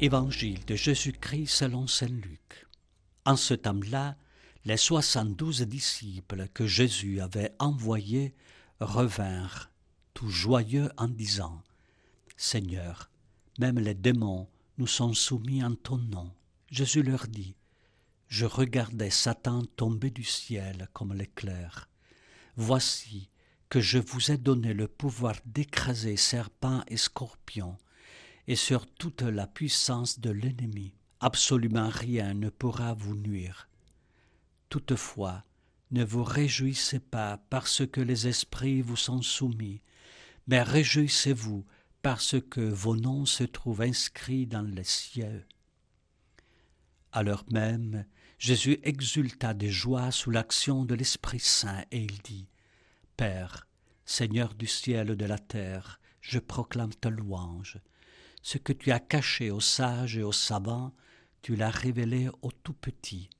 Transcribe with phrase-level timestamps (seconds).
[0.00, 2.66] Évangile de Jésus-Christ selon Saint Luc.
[3.24, 4.16] En ce temps-là,
[4.64, 8.34] les soixante-douze disciples que Jésus avait envoyés
[8.80, 9.70] revinrent,
[10.12, 11.62] tout joyeux en disant
[12.36, 13.08] Seigneur,
[13.60, 14.48] même les démons
[14.78, 16.32] nous sont soumis en ton nom.
[16.72, 17.54] Jésus leur dit
[18.26, 21.88] Je regardais Satan tomber du ciel comme l'éclair.
[22.56, 23.30] Voici
[23.68, 27.76] que je vous ai donné le pouvoir d'écraser serpents et scorpions
[28.46, 30.94] et sur toute la puissance de l'ennemi.
[31.20, 33.68] Absolument rien ne pourra vous nuire.
[34.68, 35.44] Toutefois,
[35.90, 39.80] ne vous réjouissez pas parce que les esprits vous sont soumis,
[40.46, 41.64] mais réjouissez-vous
[42.02, 45.46] parce que vos noms se trouvent inscrits dans les cieux.
[47.12, 48.04] À l'heure même,
[48.38, 52.48] Jésus exulta de joie sous l'action de l'Esprit Saint et il dit
[53.16, 53.66] Père,
[54.04, 57.78] Seigneur du ciel et de la terre, je proclame ta louange.
[58.44, 60.92] Ce que tu as caché aux sages et aux savants,
[61.40, 63.30] tu l'as révélé aux tout petits.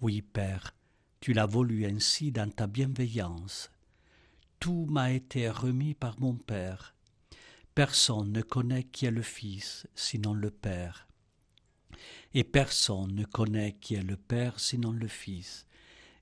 [0.00, 0.74] Oui, Père,
[1.20, 3.70] tu l'as voulu ainsi dans ta bienveillance.
[4.60, 6.94] Tout m'a été remis par mon Père.
[7.74, 11.06] Personne ne connaît qui est le Fils, sinon le Père.
[12.32, 15.66] Et personne ne connaît qui est le Père, sinon le Fils,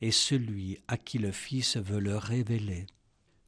[0.00, 2.86] et celui à qui le Fils veut le révéler.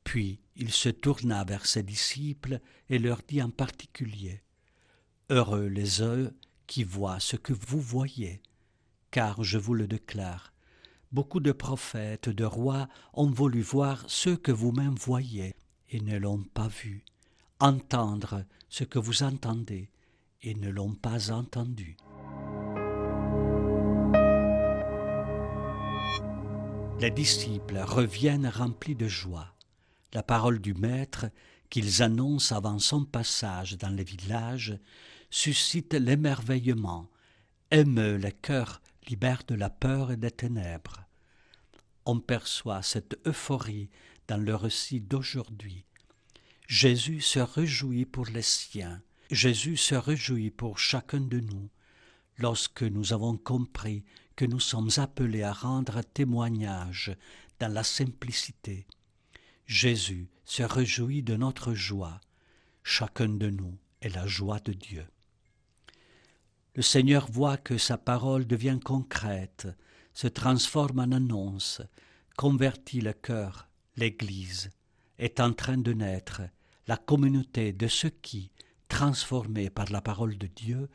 [0.06, 4.40] Puis il se tourna vers ses disciples et leur dit en particulier
[5.30, 6.32] Heureux les œufs
[6.68, 8.40] qui voient ce que vous voyez,
[9.10, 10.52] car je vous le déclare,
[11.10, 15.56] beaucoup de prophètes, de rois ont voulu voir ce que vous-même voyez
[15.90, 17.04] et ne l'ont pas vu,
[17.58, 19.91] entendre ce que vous entendez
[20.41, 21.96] et ne l'ont pas entendu.
[27.00, 29.55] Les disciples reviennent remplis de joie
[30.12, 31.26] la parole du Maître
[31.70, 34.78] qu'ils annoncent avant son passage dans les villages
[35.31, 37.10] suscite l'émerveillement,
[37.70, 41.04] émeut les cœurs, libère de la peur et des ténèbres.
[42.04, 43.91] On perçoit cette euphorie
[44.28, 45.84] dans le récit d'aujourd'hui.
[46.69, 51.69] Jésus se réjouit pour les siens, Jésus se réjouit pour chacun de nous,
[52.38, 54.04] lorsque nous avons compris
[54.36, 57.16] que nous sommes appelés à rendre témoignage
[57.58, 58.86] dans la simplicité,
[59.66, 62.21] Jésus se réjouit de notre joie.
[62.84, 65.04] Chacun de nous est la joie de Dieu.
[66.77, 69.66] Le Seigneur voit que sa parole devient concrète,
[70.15, 71.82] se transforme en annonce,
[72.37, 73.69] convertit le cœur.
[73.97, 74.71] L'Église
[75.19, 76.43] est en train de naître,
[76.87, 78.53] la communauté de ceux qui,
[78.88, 80.88] transformés par la parole de Dieu,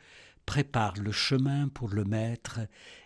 [0.46, 2.60] préparent le chemin pour le Maître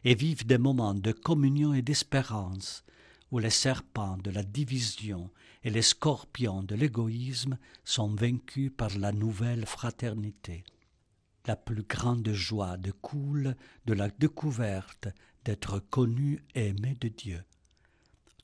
[0.05, 2.84] et vivent des moments de communion et d'espérance,
[3.32, 5.31] où les serpents de la division
[5.66, 10.62] et les scorpions de l'égoïsme sont vaincus par la nouvelle fraternité.
[11.44, 15.09] La plus grande joie découle de la découverte
[15.44, 17.43] d'être connu et aimé de Dieu.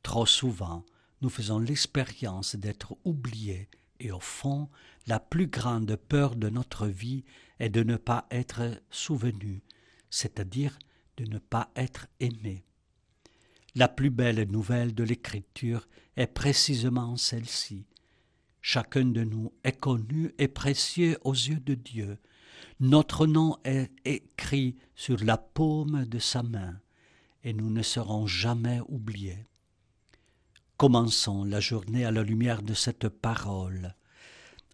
[0.03, 0.85] Trop souvent,
[1.21, 3.69] nous faisons l'expérience d'être oubliés
[4.01, 4.69] et au fond,
[5.07, 7.23] la plus grande peur de notre vie
[7.61, 9.63] est de ne pas être souvenu,
[10.11, 10.77] c'est-à-dire
[11.19, 12.65] de ne pas être aimé.
[13.75, 17.87] La plus belle nouvelle de l'Écriture est précisément celle-ci.
[18.61, 22.19] Chacun de nous est connu et précieux aux yeux de Dieu.
[22.81, 26.81] Notre nom est écrit sur la paume de sa main,
[27.45, 29.47] et nous ne serons jamais oubliés.
[30.77, 33.97] Commençons la journée à la lumière de cette parole.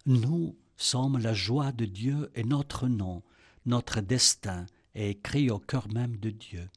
[0.05, 3.23] Nous sommes la joie de Dieu et notre nom,
[3.65, 6.69] notre destin est écrit au cœur même de Dieu.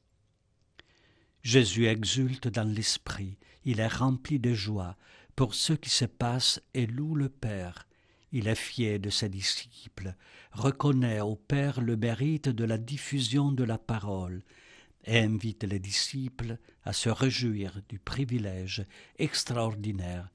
[1.43, 4.95] Jésus exulte dans l'esprit, il est rempli de joie
[5.35, 7.85] pour ce qui se passe et loue le Père.
[8.31, 10.15] Il est fier de ses disciples,
[10.53, 14.41] reconnaît au Père le mérite de la diffusion de la parole
[15.03, 18.85] et invite les disciples à se réjouir du privilège
[19.19, 20.29] extraordinaire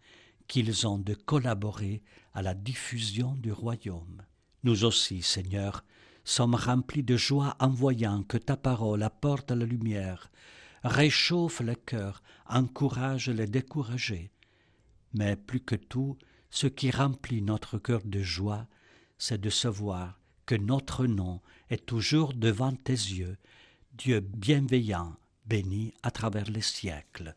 [0.47, 2.03] qu'ils ont de collaborer
[2.35, 4.23] à la diffusion du royaume.
[4.63, 5.85] Nous aussi, Seigneur,
[6.25, 10.31] sommes remplis de joie en voyant que ta parole apporte la lumière,
[10.85, 14.31] réchauffe le cœur, encourage les découragés.
[15.15, 16.17] Mais plus que tout,
[16.51, 18.67] ce qui remplit notre cœur de joie,
[19.19, 21.41] c'est de savoir que notre nom
[21.71, 23.37] est toujours devant tes yeux,
[23.93, 25.17] Dieu bienveillant,
[25.47, 27.35] béni à travers les siècles.